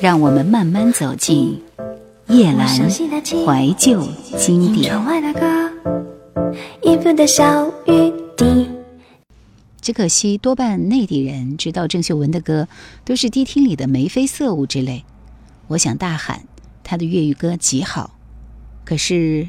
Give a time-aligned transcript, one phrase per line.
[0.00, 1.60] 让我们慢慢走进
[2.28, 4.02] 叶阑怀旧
[4.38, 4.94] 经典。
[9.82, 12.66] 只可惜，多半内地人知道郑秀文的歌，
[13.04, 15.04] 都是迪厅里的眉飞色舞之类。
[15.68, 16.44] 我想大喊，
[16.82, 18.14] 她的粤语歌极好，
[18.86, 19.48] 可是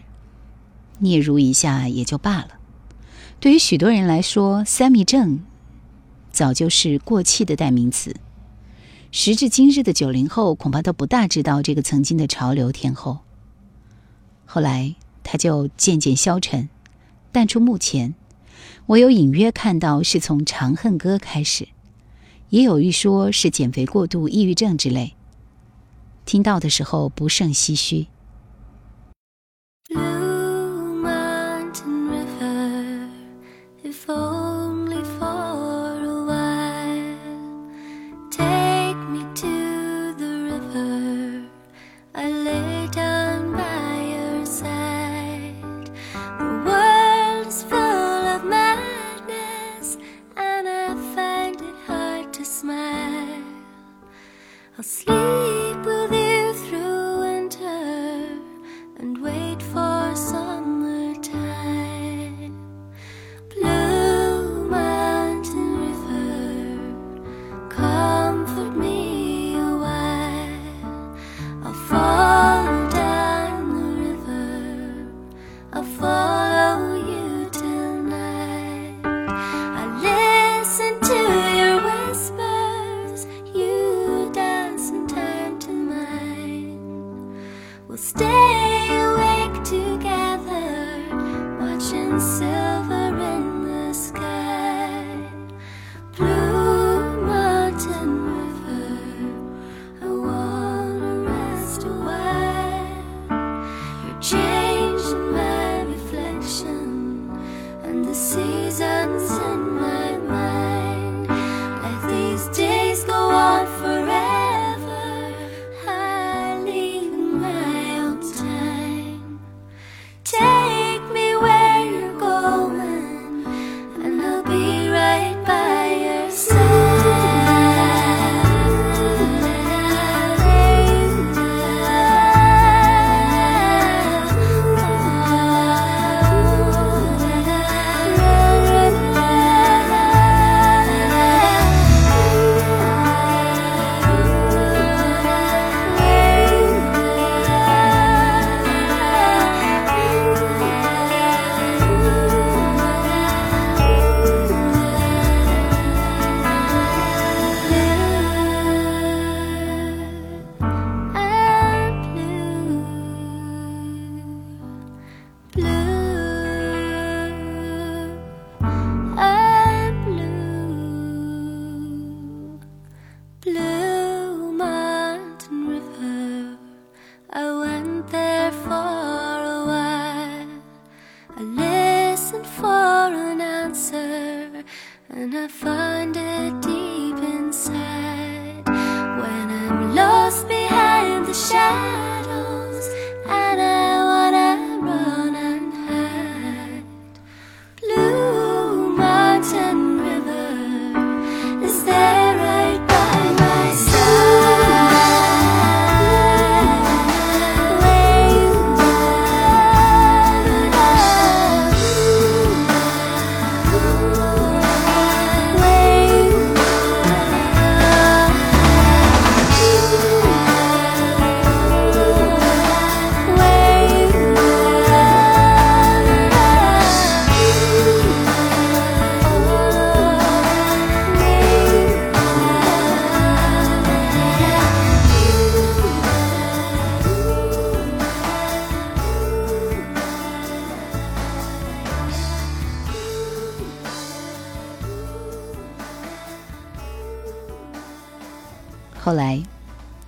[0.99, 2.49] 嗫嚅一下也就罢了。
[3.39, 5.39] 对于许多人来说，Sammy 郑
[6.33, 8.13] 早就是过气的代名词。
[9.13, 13.19] 时至今日的九零后，恐怕都不大知道这个曾经的潮流天后。
[14.45, 16.69] 后来，他就渐渐消沉，
[17.31, 18.15] 淡出幕前。
[18.85, 21.67] 我有隐约看到是从《长恨歌》开始，
[22.49, 25.13] 也有一说是减肥过度、抑郁症之类。
[26.25, 28.07] 听到的时候不胜唏嘘。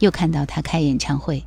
[0.04, 1.46] 又看到他开演唱会，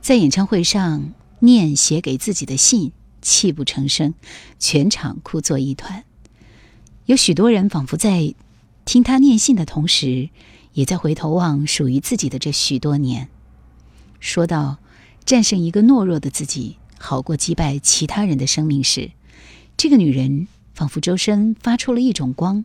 [0.00, 4.14] 在演唱会上念写给自己的信，泣不成声，
[4.58, 6.02] 全场哭作一团。
[7.04, 8.34] 有许多人仿佛在
[8.86, 10.30] 听他念信的同时，
[10.72, 13.28] 也在回头望属于自己的这许多年。
[14.18, 14.78] 说到
[15.26, 19.10] 战胜一个懦弱的自己，好过击败其他人的生命时，
[19.76, 22.64] 这个女人仿佛周身发出了一种光，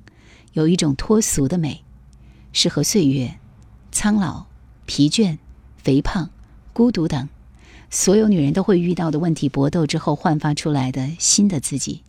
[0.53, 1.83] 有一种脱俗的美，
[2.53, 3.37] 适合岁月。
[3.91, 4.45] 苍老、
[4.89, 5.37] 疲倦、
[5.77, 6.31] 肥胖、
[6.73, 7.29] 孤独等，
[7.91, 12.01] 所有女人都会遇到的问题搏斗之后焕发出来的新的自己。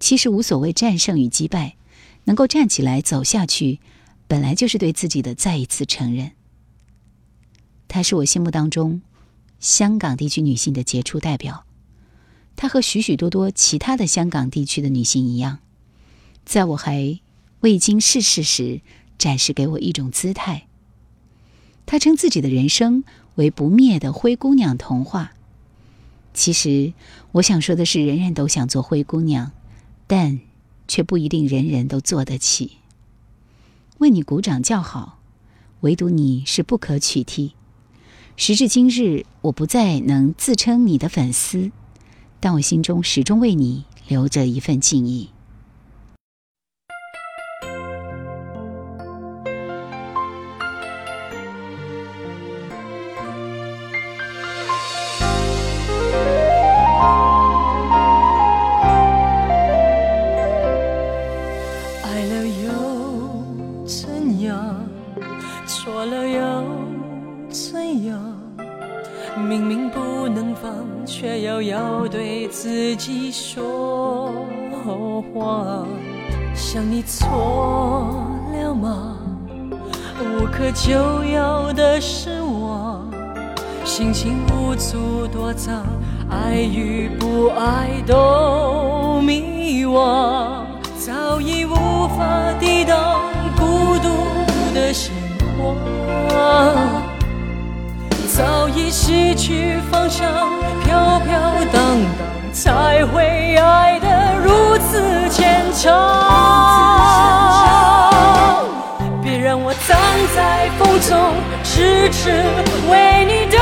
[0.00, 1.76] 其实无所谓战胜与击败，
[2.24, 3.78] 能够站起来走下去，
[4.26, 6.32] 本来就是对自己的再一次承认。
[7.86, 9.00] 她是我心目当中
[9.60, 11.64] 香港地区女性的杰出代表。
[12.56, 15.60] 她和许许多多其他的香港地区的女性一样，
[16.44, 17.20] 在我还
[17.60, 18.80] 未经世事时，
[19.16, 20.66] 展示给我一种姿态。
[21.86, 23.04] 她称自己的人生
[23.34, 25.32] 为不灭的灰姑娘童话。
[26.32, 26.92] 其实，
[27.32, 29.50] 我想说的是，人人都想做灰姑娘，
[30.06, 30.38] 但
[30.86, 32.78] 却不一定人人都做得起。
[33.98, 35.18] 为你鼓掌叫好，
[35.80, 37.54] 唯独你是不可取替。
[38.36, 41.72] 时至今日，我不再能自称你的粉丝，
[42.38, 45.30] 但我心中始终为你留着一份敬意。
[71.20, 74.32] 却又要对自己说
[75.34, 75.86] 谎，
[76.54, 78.24] 想你错
[78.54, 79.18] 了吗？
[80.18, 83.06] 无可救药的失望，
[83.84, 85.84] 心情无处躲藏，
[86.30, 90.64] 爱与不爱都迷惘，
[90.96, 93.20] 早已无法抵挡
[93.58, 94.08] 孤独
[94.72, 95.12] 的心
[95.58, 95.76] 慌，
[98.40, 100.26] 早已失去方向，
[100.82, 101.38] 飘飘
[101.70, 101.84] 荡荡。
[102.54, 104.08] 才会爱得
[104.42, 105.92] 如此牵强。
[109.22, 109.98] 别让我站
[110.34, 112.30] 在风中，痴痴
[112.90, 113.60] 为你等。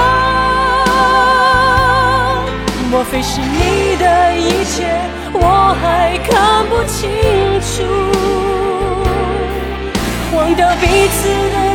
[2.89, 5.01] 莫非是你的一切，
[5.33, 7.11] 我还看不清
[7.61, 7.83] 楚？
[10.37, 11.68] 忘掉彼此的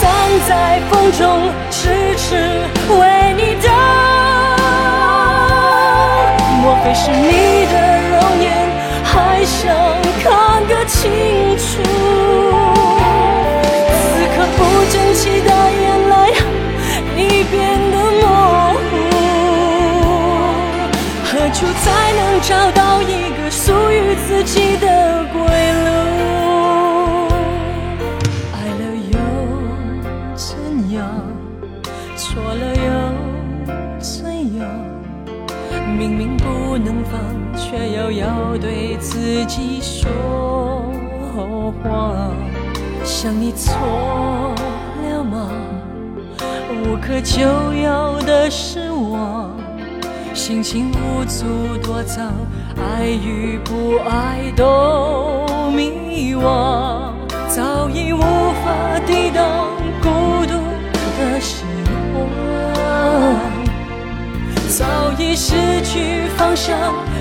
[0.00, 0.02] 站
[0.46, 0.50] 在
[0.90, 2.28] 风中痴痴
[2.98, 3.00] 为
[3.36, 3.64] 你等。
[6.62, 7.74] 莫非是你的
[8.10, 8.46] 容颜
[9.02, 9.08] 还
[9.44, 9.58] 想
[10.22, 10.24] 看
[10.66, 11.00] 个清
[11.56, 11.62] 楚？
[13.88, 14.04] 此
[14.34, 14.58] 刻不
[14.92, 15.50] 争气的
[15.80, 16.12] 眼泪
[17.16, 17.58] 已变
[17.90, 18.24] 得模
[18.74, 18.92] 糊，
[21.24, 23.38] 何处才能找到一个？
[23.50, 24.76] 属于自己
[32.32, 34.22] 说了又怎
[34.56, 34.64] 样？
[35.98, 37.20] 明明不能放，
[37.56, 40.08] 却又要对自己说
[41.82, 42.32] 谎。
[43.02, 43.74] 想你错
[45.02, 45.50] 了吗？
[46.70, 47.42] 无可救
[47.82, 49.50] 药的失望，
[50.32, 51.44] 心情无处
[51.82, 52.32] 躲藏。
[52.78, 55.44] 爱与不爱都
[55.74, 57.10] 迷惘，
[57.48, 59.66] 早已无法抵挡
[64.68, 64.84] 早
[65.18, 66.76] 已失去方向，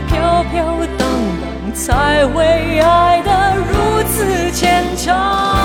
[0.07, 0.63] 飘飘
[0.97, 5.58] 荡荡，才会爱得如此牵强。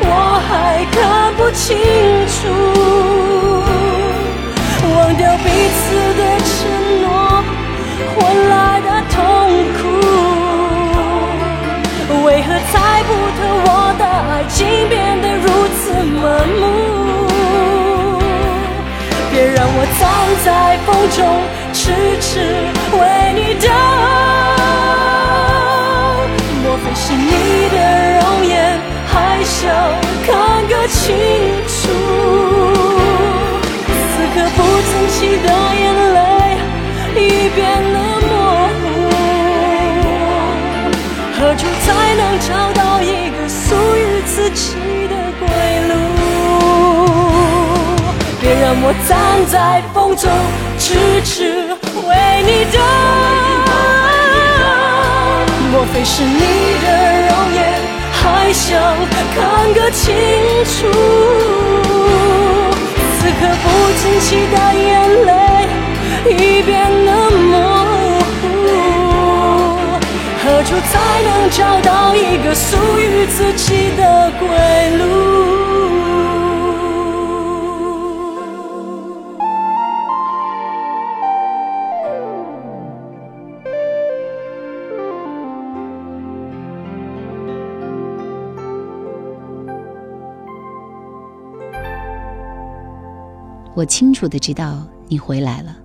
[0.00, 0.06] 我
[0.48, 0.96] 还看
[1.36, 1.66] 不清
[2.28, 2.38] 楚？
[4.96, 5.80] 忘掉彼此
[6.18, 6.50] 的承
[7.02, 7.06] 诺
[8.14, 8.16] 换
[8.48, 9.16] 来的痛
[9.76, 9.80] 苦，
[12.24, 12.72] 为何猜
[13.04, 14.56] 不透我的爱情
[14.88, 16.22] 变得如此麻
[16.58, 16.62] 木？
[19.30, 20.00] 别让我站
[20.44, 20.46] 在
[20.84, 21.18] 风中
[21.72, 21.80] 痴
[22.20, 22.32] 痴
[48.80, 49.18] 我站
[49.50, 50.30] 在风中，
[50.78, 51.34] 痴痴
[52.06, 52.10] 为
[52.46, 52.80] 你等。
[55.72, 56.40] 莫非是你
[56.80, 56.86] 的
[57.28, 57.58] 容颜，
[58.12, 58.66] 还想
[59.34, 59.36] 看
[59.74, 60.14] 个清
[60.64, 60.76] 楚？
[63.18, 63.66] 此刻不
[63.98, 64.86] 禁期待眼
[65.26, 65.30] 泪
[66.30, 67.52] 已变得模
[68.40, 68.44] 糊，
[70.42, 70.94] 何处才
[71.24, 74.46] 能找到一个属于自己的归
[74.96, 75.67] 路？
[93.78, 95.78] 我清楚的知道你回来了，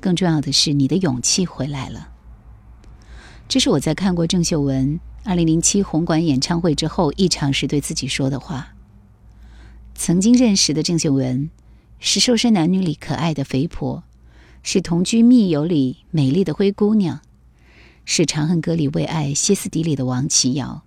[0.00, 2.08] 更重要的是你的勇气回来了。
[3.46, 8.74] 这是我在看过郑秀文二零零七红馆演唱会之后，一场时对自己说的话。
[9.94, 11.48] 曾经认识的郑秀文，
[12.00, 14.02] 是《瘦身男女》里可爱的肥婆，
[14.64, 17.20] 是《同居密友》里美丽的灰姑娘，
[18.04, 20.82] 是《长恨歌》里为爱歇斯底里的王琦瑶。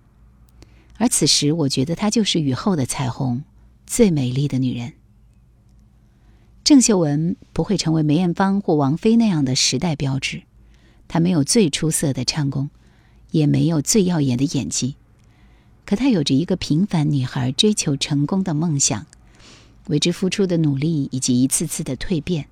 [0.98, 3.42] 而此时，我觉得她就是雨后的彩虹，
[3.86, 4.92] 最美丽的女人。
[6.64, 10.42] 郑秀文不会成为梅艳芳或王菲那样的时代标志，
[11.08, 12.70] 她没有最出色的唱功，
[13.32, 14.94] 也没有最耀眼的演技，
[15.84, 19.06] 可她有着一个平凡女孩追求成功的梦想，
[19.88, 22.46] 为之付出的努力以及一次次的蜕变，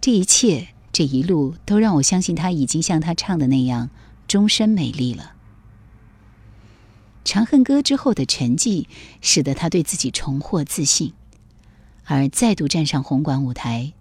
[0.00, 3.90] 这一切这一路都让我相信她已经像她唱的那样
[4.26, 5.32] 终身美丽了。
[7.30, 8.86] 《长恨歌》之后的沉寂，
[9.20, 11.12] 使得她对自己重获自信。
[12.04, 13.92] 而再度站上红馆舞台，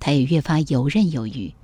[0.00, 1.54] 他也越发游刃有余。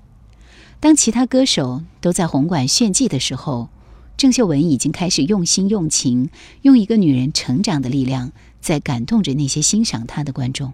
[0.81, 3.69] 当其他歌手都在红馆炫技的时候，
[4.17, 6.31] 郑秀文已经开始用心用情，
[6.63, 10.73] 用一个女人成长的力量，在感动着那些欣赏她的观众。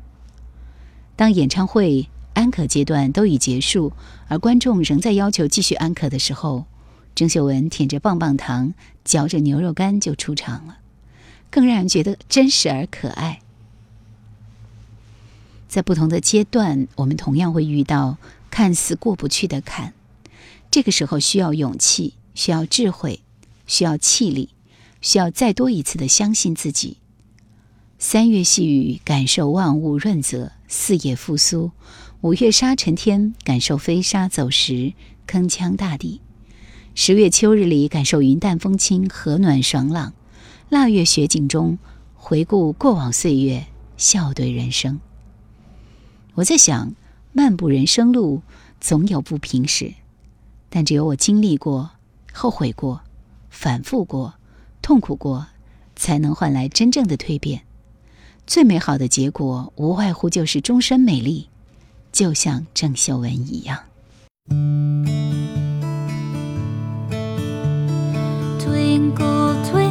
[1.16, 3.92] 当演唱会安可阶段都已结束，
[4.28, 6.66] 而观众仍在要求继续安可的时候，
[7.14, 10.78] 郑秀文舔着棒棒糖，嚼着牛肉干就出场了，
[11.50, 13.40] 更让人觉得真实而可爱。
[15.74, 18.16] 在不同的阶段，我们同样会遇到
[18.48, 19.92] 看似过不去的坎。
[20.70, 23.18] 这个时候需要勇气，需要智慧，
[23.66, 24.50] 需要气力，
[25.00, 26.98] 需要再多一次的相信自己。
[27.98, 31.72] 三月细雨，感受万物润泽；四野复苏，
[32.20, 34.92] 五月沙尘天，感受飞沙走石，
[35.26, 36.20] 铿锵大地。
[36.94, 40.12] 十月秋日里，感受云淡风轻，和暖爽朗。
[40.68, 41.80] 腊月雪景中，
[42.14, 43.66] 回顾过往岁月，
[43.96, 45.00] 笑对人生。
[46.34, 46.92] 我在想，
[47.32, 48.42] 漫步人生路，
[48.80, 49.94] 总有不平时，
[50.68, 51.90] 但只有我经历过、
[52.32, 53.02] 后悔过、
[53.50, 54.34] 反复过、
[54.82, 55.46] 痛苦过，
[55.94, 57.62] 才能换来真正的蜕变。
[58.46, 61.48] 最美好的结果，无外乎就是终身美丽，
[62.10, 63.78] 就像郑秀文一样。
[69.24, 69.83] traveler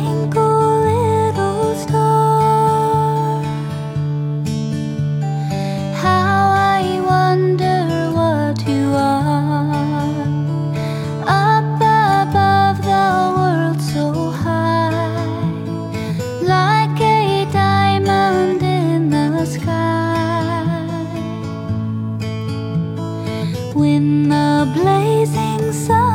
[23.75, 26.12] when the blazing sun.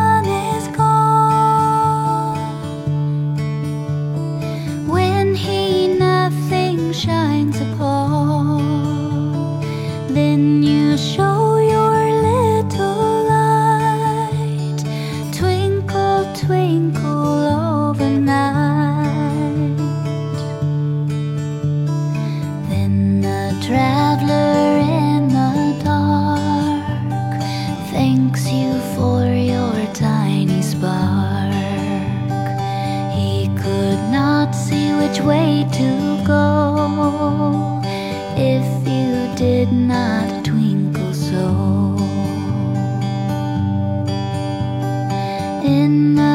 [45.68, 46.27] in the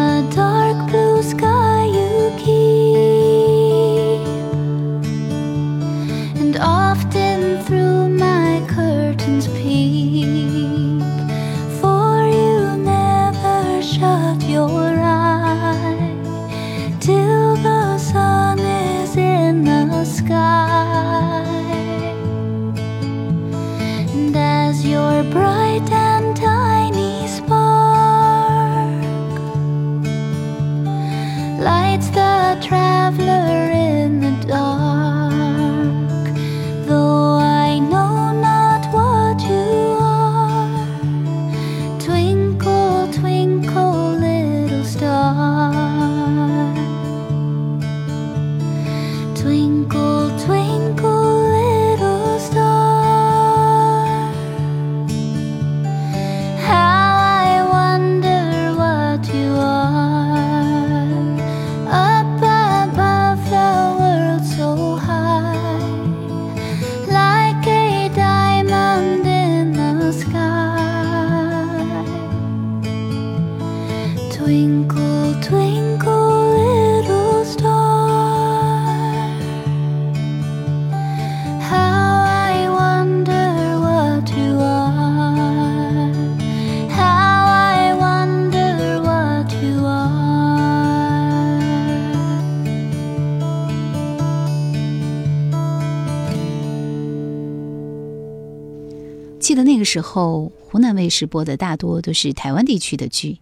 [99.43, 103.39] 记得那个时候，湖南卫视播的大多都是台湾地区的剧。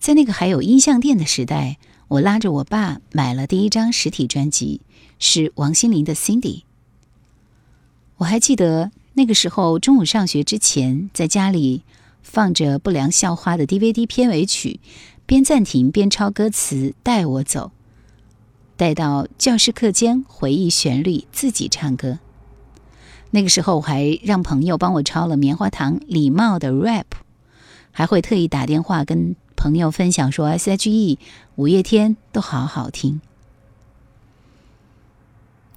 [0.00, 1.78] 在那个还有音像店的时代，
[2.08, 4.80] 我拉着我爸买了第一张实体专辑，
[5.20, 6.40] 是王心凌的《Cindy》。
[8.16, 11.82] 我还记得那个时候中午上学之前，在家里
[12.20, 14.80] 放着《不良校花》的 DVD 片尾曲，
[15.26, 17.70] 边暂停边抄歌词，带我走，
[18.76, 22.18] 带到教室课间回忆旋律，自己唱歌。
[23.34, 27.06] 那个时候我还让朋友帮我抄了棉花糖礼貌的 rap，
[27.90, 31.18] 还会特意打电话跟朋友分享说 S.H.E、
[31.56, 33.20] 五月天都好好听。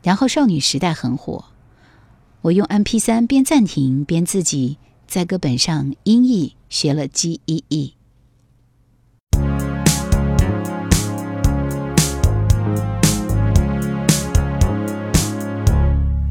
[0.04, 1.46] 然后少女时代很火，
[2.44, 3.00] 我用 M.P.
[3.00, 7.96] 三边暂停边自己在歌本上音译学了 G.E.E。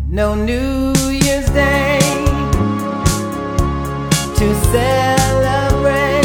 [0.08, 0.95] No New
[1.56, 1.98] birthday
[4.36, 6.22] to celebrate.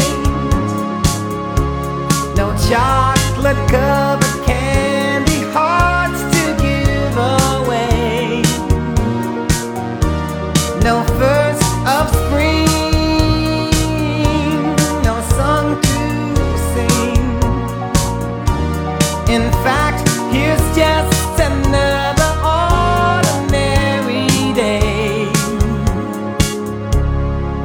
[2.36, 3.91] No chocolate cup.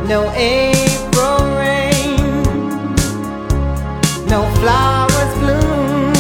[0.08, 2.15] No April rain,
[4.26, 6.13] no flowers bloom,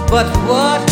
[0.09, 0.88] But what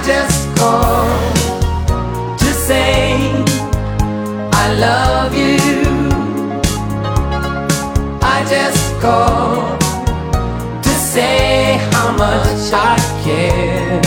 [0.00, 1.36] I just called
[2.38, 3.44] to say
[4.54, 5.82] I love you.
[8.22, 9.78] I just called
[10.82, 14.00] to say how much I care.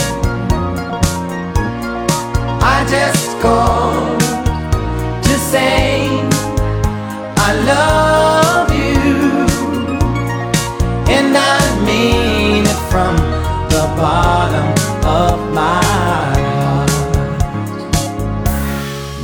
[2.60, 4.20] I just called
[5.22, 6.08] to say
[7.36, 8.43] I love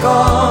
[0.00, 0.47] gone.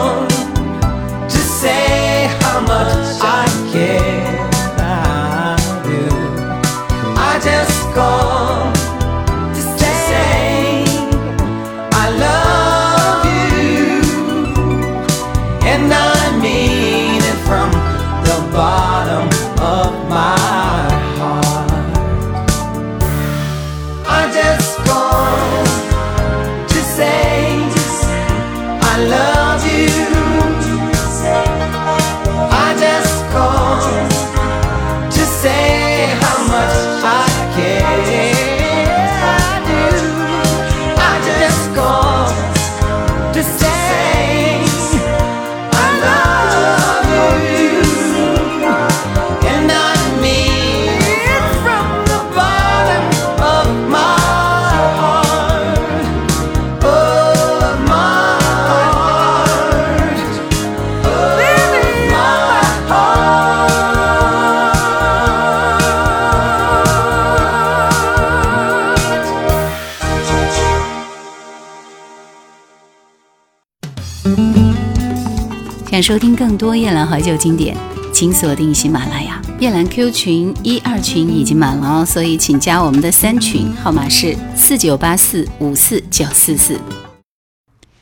[75.97, 77.75] 想收听更多夜兰怀旧经典，
[78.13, 79.41] 请锁定喜马拉雅。
[79.59, 86.79] 夜兰 Q 群一二群已经满了哦，所以请加我们的三群，号码是四九八四五四九四四。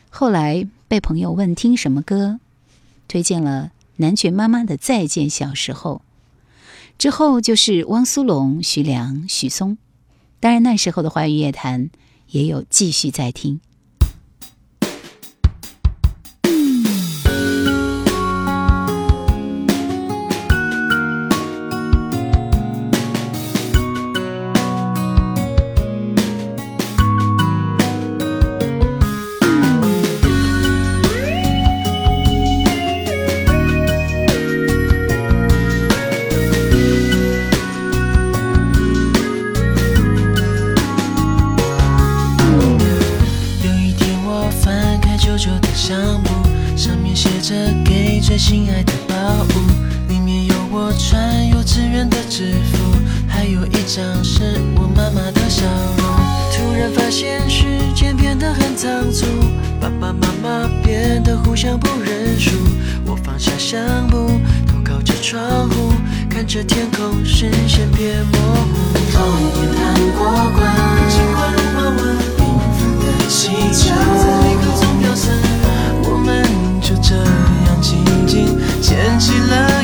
[0.10, 2.42] 后来被朋友问听什么歌，
[3.08, 6.02] 推荐了南拳妈妈的《再见小时候》，
[6.98, 9.78] 之后就是汪苏泷、徐良、许嵩。
[10.42, 11.90] 当然那时候的华语乐坛
[12.32, 13.62] 也有继续在听。
[53.96, 54.44] 像是
[54.76, 55.64] 我妈妈的笑
[55.96, 56.06] 容。
[56.52, 57.64] 突然发现时
[57.96, 59.26] 间变得很仓促，
[59.80, 62.52] 爸爸妈妈变得互相不认输。
[63.06, 64.28] 我放下相簿，
[64.68, 65.94] 头靠着窗户，
[66.30, 68.76] 看着天空，视线变模糊。
[69.14, 70.60] 童年谈过关，
[71.10, 71.98] 尽管融化完，
[72.36, 72.44] 缤
[72.76, 75.32] 纷的气球在离口中飘散，
[76.04, 76.44] 我们
[76.82, 79.75] 就这样静静牵起了